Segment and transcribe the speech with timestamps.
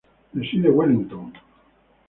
[0.33, 1.31] Reside en Wellington.